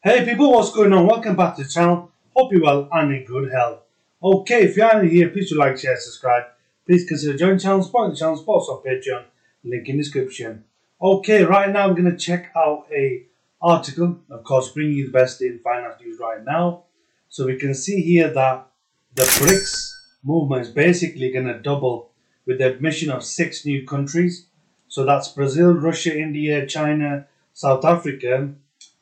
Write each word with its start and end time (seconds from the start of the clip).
Hey 0.00 0.24
people, 0.24 0.52
what's 0.52 0.70
going 0.70 0.92
on? 0.92 1.08
Welcome 1.08 1.34
back 1.34 1.56
to 1.56 1.64
the 1.64 1.68
channel. 1.68 2.12
Hope 2.36 2.52
you're 2.52 2.62
well 2.62 2.88
and 2.92 3.12
in 3.12 3.24
good 3.24 3.50
health. 3.50 3.80
Okay, 4.22 4.62
if 4.62 4.76
you 4.76 4.84
are 4.84 5.02
new 5.02 5.08
here, 5.08 5.28
please 5.28 5.50
do 5.50 5.58
like, 5.58 5.76
share, 5.76 5.96
subscribe. 5.96 6.44
Please 6.86 7.04
consider 7.04 7.36
joining 7.36 7.56
the 7.56 7.62
channel, 7.64 7.82
supporting 7.82 8.12
the 8.12 8.16
channel, 8.16 8.36
support 8.36 8.62
on 8.68 8.84
Patreon. 8.84 9.24
Link 9.64 9.88
in 9.88 9.96
description. 9.96 10.62
Okay, 11.02 11.42
right 11.42 11.72
now 11.72 11.88
we're 11.88 11.96
going 11.96 12.12
to 12.12 12.16
check 12.16 12.52
out 12.56 12.86
a 12.94 13.26
article, 13.60 14.20
of 14.30 14.44
course, 14.44 14.70
bringing 14.70 14.92
you 14.92 15.06
the 15.06 15.12
best 15.12 15.42
in 15.42 15.58
finance 15.64 16.00
news 16.00 16.20
right 16.20 16.44
now. 16.44 16.84
So 17.28 17.46
we 17.46 17.56
can 17.56 17.74
see 17.74 18.00
here 18.00 18.28
that 18.28 18.68
the 19.16 19.24
BRICS 19.24 19.94
movement 20.22 20.62
is 20.62 20.68
basically 20.68 21.32
going 21.32 21.46
to 21.46 21.58
double 21.58 22.12
with 22.46 22.58
the 22.58 22.72
admission 22.72 23.10
of 23.10 23.24
six 23.24 23.66
new 23.66 23.84
countries. 23.84 24.46
So 24.86 25.04
that's 25.04 25.26
Brazil, 25.26 25.72
Russia, 25.72 26.16
India, 26.16 26.64
China, 26.68 27.26
South 27.52 27.84
Africa, 27.84 28.54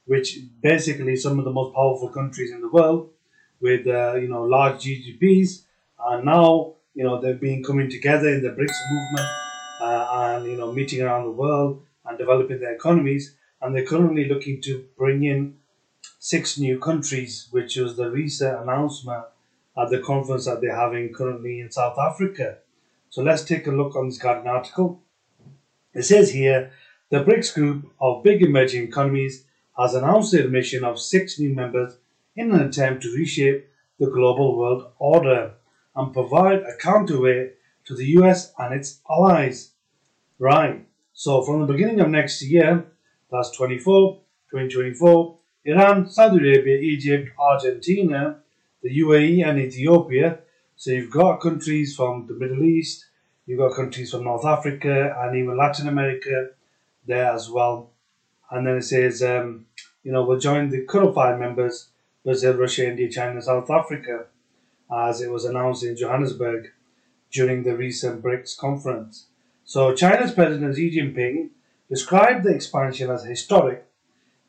which 0.07 0.39
basically 0.63 1.17
some 1.17 1.39
of 1.39 1.45
the 1.45 1.53
most 1.53 1.75
powerful 1.75 2.09
countries 2.09 2.53
in 2.53 2.61
the 2.61 2.69
world 2.69 3.11
with 3.61 3.87
uh, 3.87 4.15
you 4.15 4.29
know 4.29 4.45
large 4.45 4.83
GDPs, 4.85 5.65
and 6.09 6.25
now 6.25 6.75
you 6.95 7.05
know 7.05 7.21
they've 7.21 7.41
been 7.41 7.63
coming 7.63 7.91
together 7.91 8.29
in 8.29 8.43
the 8.43 8.51
BRICS 8.51 8.81
movement 8.91 9.29
uh, 9.81 10.07
and 10.13 10.47
you 10.47 10.57
know 10.57 10.73
meeting 10.73 11.03
around 11.03 11.25
the 11.25 11.31
world 11.31 11.83
and 12.07 12.19
developing 12.19 12.61
their 12.61 12.75
economies, 12.75 13.35
and 13.61 13.75
they're 13.75 13.85
currently 13.85 14.29
looking 14.29 14.61
to 14.63 14.85
bring 14.97 15.25
in 15.25 15.57
six 16.19 16.59
new 16.59 16.79
countries, 16.79 17.49
which 17.51 17.77
was 17.77 17.97
the 17.97 18.11
recent 18.11 18.61
announcement 18.63 19.25
at 19.77 19.91
the 19.91 19.99
conference 19.99 20.47
that 20.47 20.61
they're 20.61 20.75
having 20.75 21.13
currently 21.13 21.61
in 21.61 21.71
South 21.71 21.99
Africa. 21.99 22.59
So 23.11 23.23
let's 23.23 23.45
take 23.45 23.67
a 23.67 23.71
look 23.71 23.95
on 23.97 24.09
this 24.09 24.19
Guardian 24.19 24.49
article. 24.49 25.03
It 25.95 26.03
says 26.03 26.33
here 26.33 26.73
the 27.11 27.25
BRICS 27.25 27.55
group 27.55 27.93
of 28.01 28.23
big 28.23 28.43
emerging 28.43 28.85
economies 28.85 29.45
has 29.79 29.95
announced 29.95 30.33
the 30.33 30.45
admission 30.45 30.85
of 30.85 31.01
six 31.01 31.39
new 31.39 31.55
members 31.55 31.97
in 32.35 32.53
an 32.53 32.61
attempt 32.61 33.03
to 33.03 33.15
reshape 33.15 33.69
the 33.99 34.11
global 34.11 34.57
world 34.57 34.93
order 34.99 35.53
and 35.95 36.13
provide 36.13 36.61
a 36.61 36.77
counterweight 36.79 37.55
to 37.85 37.95
the 37.95 38.07
US 38.19 38.53
and 38.59 38.75
its 38.75 39.01
allies. 39.09 39.73
Right, 40.39 40.87
so 41.13 41.43
from 41.43 41.61
the 41.61 41.73
beginning 41.73 42.01
of 42.01 42.11
next 42.11 42.43
year, 42.43 42.85
that's 43.31 43.51
24, 43.57 44.21
2024, 44.51 45.39
Iran, 45.65 46.09
Saudi 46.09 46.39
Arabia, 46.39 46.79
Egypt, 46.79 47.31
Argentina, 47.39 48.39
the 48.83 49.01
UAE, 49.01 49.47
and 49.49 49.59
Ethiopia. 49.59 50.41
So 50.77 50.91
you've 50.91 51.11
got 51.11 51.41
countries 51.41 51.97
from 51.97 52.27
the 52.27 52.35
Middle 52.35 52.65
East, 52.65 53.07
you've 53.47 53.59
got 53.59 53.75
countries 53.75 54.11
from 54.11 54.25
North 54.25 54.45
Africa, 54.45 55.17
and 55.19 55.37
even 55.37 55.57
Latin 55.57 55.89
America 55.89 56.51
there 57.07 57.33
as 57.33 57.49
well 57.51 57.93
and 58.51 58.67
then 58.67 58.77
it 58.77 58.83
says, 58.83 59.23
um, 59.23 59.67
you 60.03 60.13
know, 60.13 60.25
we'll 60.25 60.39
join 60.39 60.69
the 60.69 60.83
current 60.83 61.15
five 61.15 61.39
members 61.39 61.89
Brazil, 62.25 62.55
Russia, 62.55 62.89
India, 62.89 63.09
China, 63.09 63.41
South 63.41 63.71
Africa, 63.71 64.27
as 64.93 65.21
it 65.21 65.31
was 65.31 65.45
announced 65.45 65.85
in 65.85 65.97
Johannesburg 65.97 66.73
during 67.31 67.63
the 67.63 67.77
recent 67.77 68.21
BRICS 68.23 68.59
conference. 68.59 69.27
So, 69.65 69.95
China's 69.95 70.33
President 70.33 70.75
Xi 70.75 70.91
Jinping 70.91 71.51
described 71.89 72.45
the 72.45 72.55
expansion 72.55 73.11
as 73.11 73.25
historic. 73.25 73.87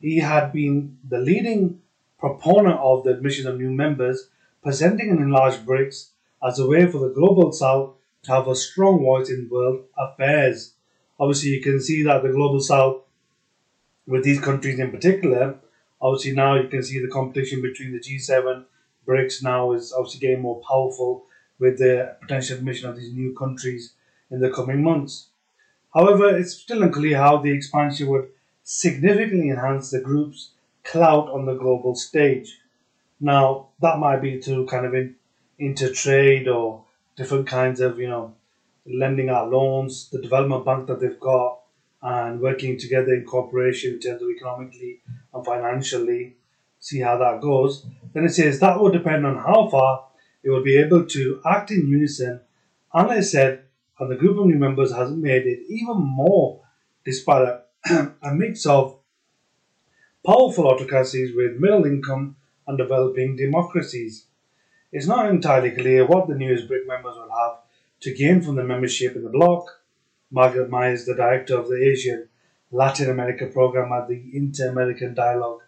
He 0.00 0.18
had 0.18 0.52
been 0.52 0.98
the 1.08 1.18
leading 1.18 1.80
proponent 2.18 2.78
of 2.80 3.04
the 3.04 3.10
admission 3.10 3.46
of 3.46 3.58
new 3.58 3.70
members, 3.70 4.28
presenting 4.62 5.10
an 5.10 5.18
enlarged 5.18 5.64
BRICS 5.64 6.10
as 6.42 6.58
a 6.58 6.66
way 6.66 6.86
for 6.90 6.98
the 6.98 7.14
global 7.14 7.52
south 7.52 7.94
to 8.24 8.32
have 8.32 8.48
a 8.48 8.54
strong 8.54 8.98
voice 8.98 9.30
in 9.30 9.48
world 9.50 9.84
affairs. 9.96 10.74
Obviously, 11.18 11.50
you 11.50 11.62
can 11.62 11.80
see 11.80 12.02
that 12.02 12.22
the 12.22 12.30
global 12.30 12.60
south 12.60 13.02
with 14.08 14.24
these 14.24 14.40
countries 14.40 14.78
in 14.78 14.90
particular, 14.90 15.54
obviously 16.00 16.32
now 16.32 16.56
you 16.56 16.66
can 16.68 16.82
see 16.82 16.98
the 16.98 17.08
competition 17.08 17.60
between 17.60 17.92
the 17.92 18.00
G7, 18.00 18.64
BRICS 19.06 19.42
now 19.42 19.72
is 19.72 19.92
obviously 19.92 20.20
getting 20.20 20.42
more 20.42 20.60
powerful 20.66 21.26
with 21.58 21.78
the 21.78 22.16
potential 22.20 22.56
admission 22.56 22.88
of 22.88 22.96
these 22.96 23.12
new 23.12 23.34
countries 23.34 23.92
in 24.30 24.40
the 24.40 24.50
coming 24.50 24.82
months. 24.82 25.28
However, 25.94 26.36
it's 26.36 26.54
still 26.54 26.82
unclear 26.82 27.18
how 27.18 27.38
the 27.38 27.52
expansion 27.52 28.08
would 28.08 28.28
significantly 28.64 29.50
enhance 29.50 29.90
the 29.90 30.00
group's 30.00 30.50
clout 30.84 31.28
on 31.30 31.44
the 31.44 31.54
global 31.54 31.94
stage. 31.94 32.58
Now, 33.20 33.68
that 33.80 33.98
might 33.98 34.22
be 34.22 34.40
through 34.40 34.66
kind 34.66 34.86
of 34.86 34.94
in, 34.94 35.16
intertrade 35.60 36.46
or 36.46 36.84
different 37.16 37.46
kinds 37.46 37.80
of, 37.80 37.98
you 37.98 38.08
know, 38.08 38.34
lending 38.86 39.28
out 39.28 39.50
loans, 39.50 40.08
the 40.10 40.22
development 40.22 40.64
bank 40.64 40.86
that 40.86 41.00
they've 41.00 41.20
got, 41.20 41.58
and 42.02 42.40
working 42.40 42.78
together 42.78 43.14
in 43.14 43.24
cooperation 43.24 43.94
in 43.94 44.00
terms 44.00 44.22
of 44.22 44.28
economically 44.28 45.00
and 45.34 45.44
financially, 45.44 46.36
see 46.78 47.00
how 47.00 47.18
that 47.18 47.40
goes. 47.40 47.86
Then 48.12 48.24
it 48.24 48.34
says 48.34 48.60
that 48.60 48.78
will 48.78 48.90
depend 48.90 49.26
on 49.26 49.36
how 49.36 49.68
far 49.68 50.06
it 50.42 50.50
will 50.50 50.62
be 50.62 50.78
able 50.78 51.06
to 51.06 51.40
act 51.44 51.70
in 51.70 51.88
unison. 51.88 52.40
And 52.94 53.10
I 53.10 53.20
said, 53.20 53.64
and 53.98 54.10
the 54.10 54.16
group 54.16 54.38
of 54.38 54.46
new 54.46 54.58
members 54.58 54.92
has 54.92 55.10
made 55.10 55.46
it 55.46 55.60
even 55.68 55.96
more 55.96 56.62
despite 57.04 57.42
a, 57.42 57.62
a 58.22 58.34
mix 58.34 58.64
of 58.64 58.98
powerful 60.24 60.66
autocracies 60.66 61.34
with 61.34 61.60
middle 61.60 61.84
income 61.84 62.36
and 62.66 62.78
developing 62.78 63.36
democracies. 63.36 64.26
It's 64.92 65.06
not 65.06 65.28
entirely 65.28 65.70
clear 65.72 66.06
what 66.06 66.28
the 66.28 66.34
newest 66.34 66.68
BRIC 66.68 66.86
members 66.86 67.16
will 67.16 67.30
have 67.30 67.58
to 68.00 68.14
gain 68.14 68.40
from 68.40 68.56
the 68.56 68.64
membership 68.64 69.16
in 69.16 69.24
the 69.24 69.30
bloc, 69.30 69.77
Margaret 70.30 70.68
Myers, 70.68 71.04
the 71.04 71.14
director 71.14 71.58
of 71.58 71.68
the 71.68 71.82
Asian 71.82 72.28
Latin 72.70 73.10
America 73.10 73.46
program 73.46 73.92
at 73.92 74.08
the 74.08 74.22
Inter 74.34 74.68
American 74.68 75.14
Dialogue, 75.14 75.60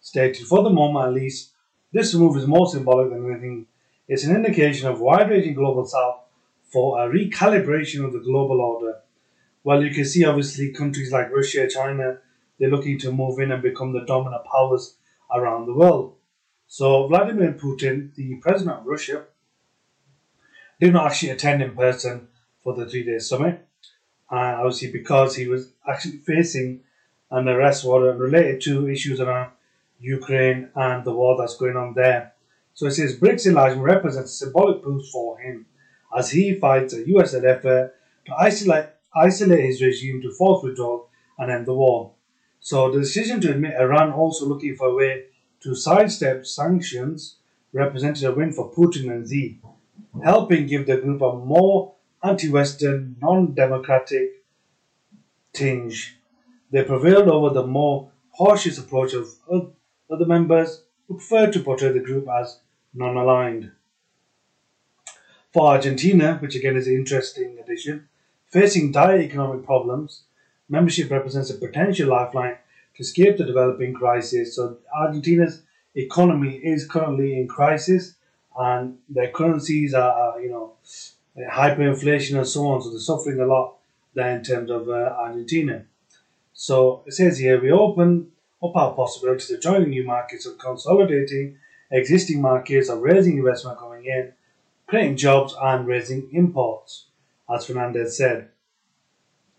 stated, 0.00 0.46
For 0.46 0.62
the 0.62 0.70
moment 0.70 1.08
at 1.08 1.12
least, 1.12 1.52
this 1.92 2.14
move 2.14 2.36
is 2.36 2.46
more 2.46 2.68
symbolic 2.68 3.10
than 3.10 3.30
anything. 3.30 3.66
It's 4.08 4.24
an 4.24 4.34
indication 4.34 4.88
of 4.88 5.00
wide 5.00 5.28
ranging 5.28 5.54
global 5.54 5.84
south 5.84 6.20
for 6.72 6.98
a 6.98 7.10
recalibration 7.10 8.04
of 8.04 8.12
the 8.12 8.20
global 8.20 8.60
order. 8.60 9.00
Well, 9.64 9.82
you 9.82 9.94
can 9.94 10.04
see 10.04 10.24
obviously 10.24 10.72
countries 10.72 11.12
like 11.12 11.32
Russia, 11.32 11.68
China, 11.68 12.18
they're 12.58 12.70
looking 12.70 12.98
to 13.00 13.12
move 13.12 13.38
in 13.38 13.52
and 13.52 13.62
become 13.62 13.92
the 13.92 14.04
dominant 14.06 14.44
powers 14.50 14.96
around 15.34 15.66
the 15.66 15.74
world. 15.74 16.14
So, 16.66 17.06
Vladimir 17.08 17.52
Putin, 17.52 18.14
the 18.14 18.36
president 18.36 18.80
of 18.80 18.86
Russia, 18.86 19.24
did 20.80 20.92
not 20.92 21.06
actually 21.06 21.30
attend 21.30 21.62
in 21.62 21.76
person 21.76 22.28
for 22.62 22.74
the 22.74 22.88
three 22.88 23.04
day 23.04 23.18
summit 23.18 23.66
and 24.30 24.56
obviously 24.56 24.90
because 24.90 25.36
he 25.36 25.46
was 25.46 25.72
actually 25.88 26.18
facing 26.18 26.80
an 27.30 27.48
arrest 27.48 27.84
warrant 27.84 28.18
related 28.20 28.60
to 28.62 28.88
issues 28.88 29.20
around 29.20 29.50
Ukraine 30.00 30.68
and 30.74 31.04
the 31.04 31.12
war 31.12 31.36
that's 31.38 31.56
going 31.56 31.76
on 31.76 31.94
there. 31.94 32.32
So 32.74 32.86
it 32.86 32.92
says 32.92 33.18
BRICS 33.18 33.46
enlargement 33.46 33.86
represents 33.86 34.32
a 34.32 34.36
symbolic 34.36 34.82
boost 34.82 35.12
for 35.12 35.38
him 35.38 35.66
as 36.16 36.30
he 36.30 36.54
fights 36.54 36.94
a 36.94 37.06
US 37.08 37.34
led 37.34 37.44
effort 37.44 37.94
to 38.26 38.34
isolate, 38.38 38.86
isolate 39.14 39.64
his 39.64 39.82
regime 39.82 40.20
to 40.22 40.32
force 40.32 40.62
withdrawal 40.62 41.08
and 41.38 41.50
end 41.50 41.66
the 41.66 41.74
war. 41.74 42.12
So 42.60 42.90
the 42.90 43.00
decision 43.00 43.40
to 43.42 43.52
admit 43.52 43.80
Iran 43.80 44.12
also 44.12 44.46
looking 44.46 44.76
for 44.76 44.88
a 44.88 44.94
way 44.94 45.24
to 45.60 45.74
sidestep 45.74 46.46
sanctions 46.46 47.36
represented 47.72 48.24
a 48.24 48.32
win 48.32 48.52
for 48.52 48.72
Putin 48.72 49.10
and 49.10 49.28
Xi, 49.28 49.58
helping 50.24 50.66
give 50.66 50.86
the 50.86 50.96
group 50.96 51.22
a 51.22 51.32
more 51.32 51.94
anti-Western, 52.22 53.16
non-democratic 53.20 54.44
tinge. 55.52 56.16
They 56.70 56.82
prevailed 56.82 57.28
over 57.28 57.54
the 57.54 57.66
more 57.66 58.10
cautious 58.36 58.78
approach 58.78 59.14
of 59.14 59.28
other 60.10 60.26
members 60.26 60.82
who 61.06 61.14
preferred 61.14 61.52
to 61.52 61.60
portray 61.60 61.92
the 61.92 62.00
group 62.00 62.26
as 62.28 62.60
non-aligned. 62.94 63.72
For 65.52 65.68
Argentina, 65.68 66.36
which 66.38 66.54
again 66.54 66.76
is 66.76 66.86
an 66.86 66.94
interesting 66.94 67.58
addition, 67.58 68.08
facing 68.46 68.92
dire 68.92 69.20
economic 69.20 69.64
problems, 69.64 70.24
membership 70.68 71.10
represents 71.10 71.50
a 71.50 71.54
potential 71.54 72.08
lifeline 72.10 72.56
to 72.94 73.02
escape 73.02 73.36
the 73.38 73.44
developing 73.44 73.94
crisis. 73.94 74.56
So 74.56 74.78
Argentina's 74.94 75.62
economy 75.94 76.56
is 76.56 76.86
currently 76.86 77.38
in 77.40 77.48
crisis, 77.48 78.14
and 78.58 78.98
their 79.08 79.30
currencies 79.30 79.94
are, 79.94 80.40
you 80.40 80.50
know, 80.50 80.74
hyperinflation 81.36 82.36
and 82.36 82.46
so 82.46 82.66
on. 82.68 82.82
So 82.82 82.90
they're 82.90 82.98
suffering 82.98 83.40
a 83.40 83.46
lot 83.46 83.76
there 84.14 84.36
in 84.36 84.42
terms 84.42 84.70
of 84.70 84.88
uh, 84.88 85.14
Argentina. 85.18 85.84
So 86.54 87.02
it 87.06 87.12
says 87.12 87.38
here 87.38 87.60
we 87.60 87.70
open 87.70 88.32
up 88.62 88.74
our 88.74 88.94
possibilities 88.94 89.50
of 89.50 89.60
joining 89.60 89.90
new 89.90 90.04
markets 90.04 90.46
of 90.46 90.58
consolidating 90.58 91.58
existing 91.90 92.40
markets 92.40 92.88
of 92.88 93.00
raising 93.00 93.38
investment 93.38 93.78
coming 93.78 94.04
in, 94.06 94.32
creating 94.86 95.16
jobs 95.16 95.54
and 95.60 95.86
raising 95.86 96.28
imports, 96.32 97.06
as 97.52 97.66
Fernandez 97.66 98.16
said. 98.16 98.48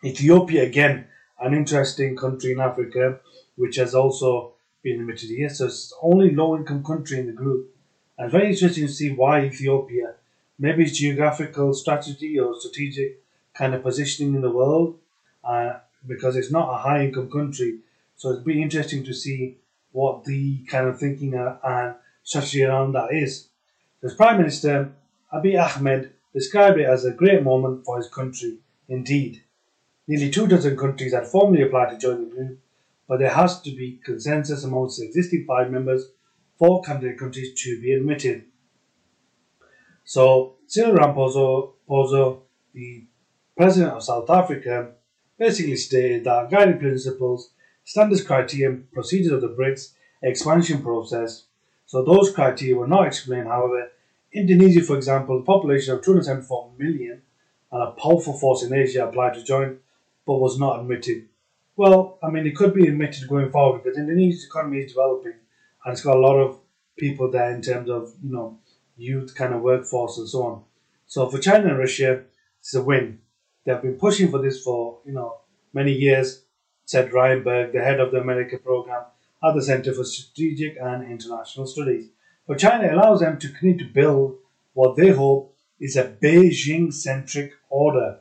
Ethiopia 0.04 0.64
again, 0.64 1.08
an 1.40 1.54
interesting 1.54 2.16
country 2.16 2.52
in 2.52 2.60
Africa, 2.60 3.20
which 3.56 3.76
has 3.78 3.96
also 3.96 4.54
been 4.84 5.00
admitted 5.00 5.30
here. 5.30 5.50
So 5.50 5.66
it's 5.66 5.90
the 5.90 5.96
only 6.02 6.34
low 6.36 6.56
income 6.56 6.84
country 6.84 7.20
in 7.20 7.28
the 7.28 7.32
group. 7.32 7.74
And 8.18 8.32
very 8.32 8.50
interesting 8.50 8.88
to 8.88 8.94
see 8.94 9.12
why 9.12 9.46
Ethiopia 9.46 10.16
maybe 10.60 10.84
it's 10.84 10.98
geographical 10.98 11.74
strategy 11.74 12.40
or 12.40 12.60
strategic 12.60 13.22
kind 13.54 13.74
of 13.74 13.84
positioning 13.84 14.36
in 14.36 14.42
the 14.42 14.52
world, 14.52 15.00
uh, 15.44 15.74
because 16.06 16.36
it's 16.36 16.52
not 16.52 16.74
a 16.74 16.78
high 16.78 17.06
income 17.06 17.30
country. 17.30 17.80
So 18.16 18.32
it'd 18.32 18.46
be 18.46 18.62
interesting 18.62 19.04
to 19.06 19.14
see 19.14 19.58
what 19.92 20.24
the 20.26 20.60
kind 20.68 20.88
of 20.88 21.00
thinking 21.00 21.34
and 21.34 21.96
strategy 22.24 22.64
around 22.64 22.94
that 22.94 23.14
is. 23.14 23.48
As 24.04 24.14
Prime 24.14 24.38
Minister 24.38 24.92
Abiy 25.34 25.60
Ahmed 25.60 26.12
described 26.34 26.80
it 26.80 26.88
as 26.88 27.04
a 27.06 27.12
great 27.12 27.44
moment 27.44 27.84
for 27.84 27.98
his 27.98 28.08
country, 28.10 28.58
indeed. 28.88 29.44
Nearly 30.08 30.30
two 30.30 30.48
dozen 30.48 30.78
countries 30.78 31.14
had 31.14 31.28
formally 31.28 31.64
applied 31.64 31.90
to 31.90 31.98
join 31.98 32.24
the 32.24 32.36
group, 32.36 32.60
but 33.08 33.20
there 33.20 33.34
has 33.34 33.62
to 33.62 33.72
be 33.72 34.00
consensus 34.04 34.64
amongst 34.64 35.00
the 35.00 35.06
existing 35.06 35.46
five 35.46 35.72
members 35.72 36.12
for 36.58 36.82
candidate 36.82 37.20
countries 37.20 37.60
to 37.64 37.82
be 37.82 37.94
admitted. 37.94 38.46
So, 40.08 40.56
Cyril 40.68 40.96
Ramaphosa, 40.96 42.40
the 42.74 43.06
president 43.58 43.92
of 43.92 44.02
South 44.02 44.30
Africa, 44.30 44.94
basically 45.38 45.76
stated 45.76 46.24
that 46.24 46.50
guiding 46.50 46.80
principles, 46.80 47.52
standards, 47.84 48.24
criteria, 48.24 48.70
and 48.70 48.92
procedures 48.94 49.34
of 49.34 49.42
the 49.42 49.50
BRICS 49.50 49.92
expansion 50.24 50.82
process. 50.82 51.48
So 51.88 52.06
those 52.06 52.32
criteria 52.32 52.78
were 52.78 52.88
not 52.88 53.06
explained. 53.06 53.50
However, 53.50 53.92
Indonesia, 54.32 54.82
for 54.82 54.96
example, 54.96 55.40
the 55.40 55.44
population 55.44 55.94
of 55.94 56.06
274 56.06 56.72
million 56.78 57.22
and 57.74 57.84
a 57.84 57.92
powerful 57.92 58.40
force 58.40 58.64
in 58.64 58.74
Asia 58.74 59.06
applied 59.06 59.34
to 59.34 59.44
join, 59.44 59.78
but 60.26 60.38
was 60.38 60.58
not 60.58 60.80
admitted. 60.80 61.28
Well, 61.76 62.18
I 62.24 62.30
mean, 62.30 62.48
it 62.48 62.56
could 62.56 62.74
be 62.74 62.88
admitted 62.88 63.28
going 63.28 63.52
forward 63.52 63.84
because 63.84 63.98
Indonesia's 63.98 64.46
economy 64.46 64.80
is 64.80 64.94
developing 64.94 65.34
and 65.84 65.92
it's 65.92 66.02
got 66.02 66.16
a 66.16 66.20
lot 66.20 66.38
of 66.38 66.60
people 66.98 67.30
there 67.30 67.52
in 67.52 67.62
terms 67.62 67.90
of, 67.90 68.14
you 68.24 68.32
know, 68.32 68.58
youth 68.98 69.36
kind 69.36 69.54
of 69.54 69.62
workforce 69.62 70.18
and 70.18 70.28
so 70.28 70.44
on. 70.44 70.64
So 71.06 71.30
for 71.30 71.40
China 71.40 71.70
and 71.70 71.78
Russia, 71.78 72.24
it's 72.60 72.76
a 72.76 72.82
win. 72.82 73.20
They've 73.64 73.82
been 73.82 73.96
pushing 73.96 74.30
for 74.32 74.42
this 74.42 74.62
for, 74.64 75.00
you 75.06 75.14
know, 75.14 75.38
many 75.74 75.94
years, 75.94 76.44
said 76.86 77.14
Ryan 77.14 77.44
the 77.44 77.82
head 77.82 78.00
of 78.00 78.12
the 78.12 78.20
America 78.20 78.58
program 78.58 79.04
at 79.44 79.56
the 79.56 79.62
Center 79.62 79.94
for 79.94 80.04
Strategic 80.04 80.78
and 80.82 81.10
International 81.10 81.66
Studies. 81.66 82.10
But 82.48 82.60
China 82.60 82.94
allows 82.94 83.20
them 83.20 83.38
to 83.40 83.50
continue 83.50 83.78
to 83.78 83.94
build 83.94 84.38
what 84.74 84.96
they 84.96 85.10
hope 85.10 85.56
is 85.80 85.96
a 85.96 86.04
Beijing 86.06 86.94
centric 86.94 87.54
order. 87.70 88.20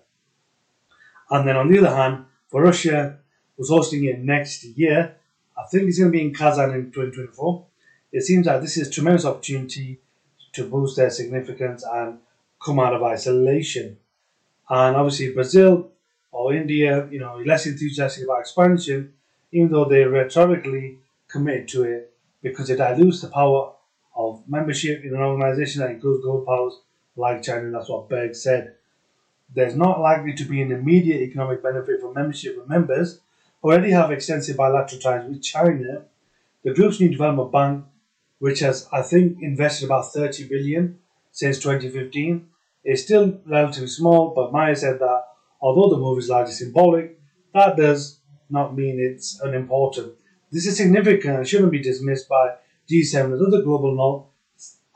And 1.30 1.46
then 1.46 1.56
on 1.56 1.70
the 1.70 1.78
other 1.78 1.94
hand, 1.94 2.24
for 2.48 2.62
Russia, 2.62 3.18
who's 3.56 3.70
hosting 3.70 4.04
it 4.04 4.20
next 4.20 4.64
year, 4.64 5.16
I 5.56 5.64
think 5.70 5.84
it's 5.84 5.98
going 5.98 6.12
to 6.12 6.18
be 6.18 6.24
in 6.24 6.34
Kazan 6.34 6.72
in 6.72 6.92
2024. 6.92 7.66
It 8.12 8.22
seems 8.22 8.46
like 8.46 8.60
this 8.60 8.76
is 8.76 8.88
a 8.88 8.90
tremendous 8.90 9.24
opportunity 9.24 10.00
to 10.56 10.68
boost 10.68 10.96
their 10.96 11.10
significance 11.10 11.84
and 11.84 12.18
come 12.62 12.80
out 12.80 12.94
of 12.94 13.02
isolation. 13.02 13.96
And 14.68 14.96
obviously, 14.96 15.32
Brazil 15.32 15.90
or 16.32 16.52
India, 16.54 17.08
you 17.10 17.20
know, 17.20 17.40
less 17.44 17.66
enthusiastic 17.66 18.24
about 18.24 18.40
expansion, 18.40 19.12
even 19.52 19.70
though 19.70 19.84
they 19.84 20.04
rhetorically 20.04 20.98
commit 21.28 21.68
to 21.68 21.84
it 21.84 22.12
because 22.42 22.68
it 22.70 22.76
dilutes 22.76 23.20
the 23.20 23.28
power 23.28 23.72
of 24.14 24.42
membership 24.48 25.04
in 25.04 25.14
an 25.14 25.20
organization 25.20 25.82
that 25.82 25.90
includes 25.90 26.24
gold 26.24 26.46
powers 26.46 26.80
like 27.16 27.42
China. 27.42 27.70
That's 27.70 27.88
what 27.88 28.08
Berg 28.08 28.34
said. 28.34 28.74
There's 29.54 29.76
not 29.76 30.00
likely 30.00 30.34
to 30.34 30.44
be 30.44 30.60
an 30.62 30.72
immediate 30.72 31.22
economic 31.22 31.62
benefit 31.62 32.00
from 32.00 32.14
membership 32.14 32.58
of 32.58 32.68
members 32.68 33.20
already 33.62 33.90
have 33.90 34.10
extensive 34.10 34.56
bilateral 34.56 35.00
ties 35.00 35.28
with 35.28 35.42
China. 35.42 36.02
The 36.62 36.74
group's 36.74 37.00
new 37.00 37.08
development 37.08 37.52
bank, 37.52 37.84
which 38.38 38.60
has, 38.60 38.88
I 38.92 39.02
think, 39.02 39.38
invested 39.40 39.86
about 39.86 40.12
30 40.12 40.48
billion 40.48 40.98
since 41.32 41.58
2015, 41.58 42.46
is 42.84 43.02
still 43.02 43.40
relatively 43.46 43.88
small, 43.88 44.32
but 44.34 44.52
Maya 44.52 44.76
said 44.76 44.98
that 45.00 45.24
although 45.60 45.94
the 45.94 46.00
move 46.00 46.18
is 46.18 46.28
largely 46.28 46.52
symbolic, 46.52 47.18
that 47.52 47.76
does 47.76 48.20
not 48.48 48.76
mean 48.76 48.98
it's 49.00 49.40
unimportant. 49.40 50.12
This 50.52 50.66
is 50.66 50.76
significant 50.76 51.36
and 51.36 51.48
shouldn't 51.48 51.72
be 51.72 51.82
dismissed 51.82 52.28
by 52.28 52.54
G7 52.90 53.24
and 53.24 53.46
other 53.46 53.62
global 53.62 54.32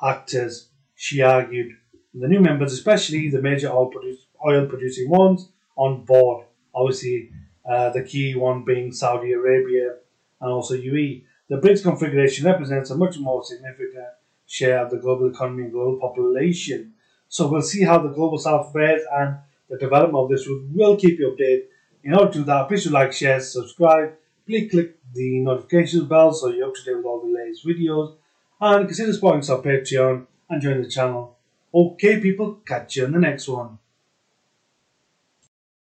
actors, 0.02 0.68
she 0.94 1.22
argued. 1.22 1.72
The 2.14 2.28
new 2.28 2.40
members, 2.40 2.72
especially 2.72 3.28
the 3.30 3.42
major 3.42 3.70
oil, 3.70 3.88
produce, 3.88 4.26
oil 4.46 4.66
producing 4.66 5.10
ones, 5.10 5.48
on 5.76 6.04
board. 6.04 6.46
Obviously, 6.74 7.30
uh, 7.68 7.90
the 7.90 8.02
key 8.02 8.34
one 8.34 8.64
being 8.64 8.92
Saudi 8.92 9.32
Arabia 9.32 9.96
and 10.40 10.50
also 10.50 10.74
UAE. 10.74 11.24
The 11.50 11.56
BRICS 11.56 11.82
configuration 11.82 12.46
represents 12.46 12.90
a 12.90 12.96
much 12.96 13.18
more 13.18 13.42
significant 13.42 14.06
share 14.46 14.84
of 14.84 14.92
the 14.92 14.98
global 14.98 15.28
economy 15.28 15.64
and 15.64 15.72
global 15.72 15.98
population. 15.98 16.92
So 17.28 17.48
we'll 17.48 17.60
see 17.60 17.82
how 17.82 17.98
the 17.98 18.10
global 18.10 18.38
south 18.38 18.72
fares 18.72 19.02
and 19.12 19.38
the 19.68 19.76
development 19.76 20.22
of 20.22 20.30
this 20.30 20.46
route. 20.46 20.68
We'll 20.72 20.96
keep 20.96 21.18
you 21.18 21.34
updated. 21.36 21.62
In 22.04 22.14
order 22.14 22.30
to 22.30 22.38
do 22.38 22.44
that, 22.44 22.68
please 22.68 22.88
like, 22.88 23.12
share, 23.12 23.40
subscribe. 23.40 24.12
Please 24.46 24.70
click 24.70 24.96
the 25.12 25.40
notifications 25.40 26.04
bell 26.04 26.32
so 26.32 26.50
you're 26.50 26.68
up 26.68 26.74
to 26.76 26.84
date 26.84 26.98
with 26.98 27.04
all 27.04 27.20
the 27.20 27.32
latest 27.32 27.66
videos. 27.66 28.14
And 28.60 28.86
consider 28.86 29.12
supporting 29.12 29.40
us 29.40 29.50
on 29.50 29.62
Patreon 29.64 30.26
and 30.48 30.62
join 30.62 30.80
the 30.80 30.88
channel. 30.88 31.36
Okay, 31.74 32.20
people, 32.20 32.60
catch 32.64 32.94
you 32.94 33.06
on 33.06 33.12
the 33.12 33.18
next 33.18 33.48
one. 33.48 33.80